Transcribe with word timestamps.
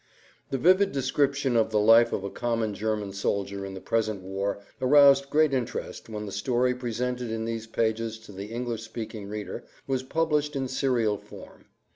The 0.49 0.57
vivid 0.57 0.91
description 0.93 1.55
of 1.55 1.69
the 1.69 1.79
life 1.79 2.11
of 2.11 2.23
a 2.23 2.31
common 2.31 2.73
German 2.73 3.13
soldier 3.13 3.63
in 3.67 3.75
the 3.75 3.79
present 3.79 4.23
war 4.23 4.57
aroused 4.81 5.29
great 5.29 5.53
interest 5.53 6.09
when 6.09 6.25
the 6.25 6.31
story 6.31 6.73
presented 6.73 7.29
in 7.29 7.45
these 7.45 7.67
pages 7.67 8.17
to 8.21 8.31
the 8.31 8.45
English 8.47 8.81
speaking 8.81 9.27
reader 9.29 9.63
was 9.85 10.01
published 10.01 10.55
in 10.55 10.67
serial 10.67 11.19
form. 11.19 11.65